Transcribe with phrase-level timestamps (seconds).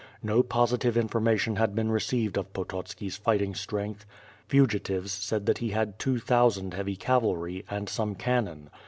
[0.23, 3.99] No positive informa tion had been received of Pototski's fighting strenj^th.
[4.49, 8.71] Vwn tives said that he had two thousand heavy cavalry, and somo cannon.